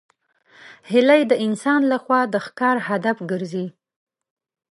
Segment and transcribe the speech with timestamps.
[0.91, 3.67] هیلۍ د انسان له خوا د ښکار هدف ګرځي